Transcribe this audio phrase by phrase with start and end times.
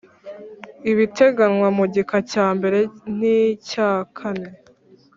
[0.91, 2.79] Ibiteganywa mu gika cya mbere
[3.17, 4.49] n icyakane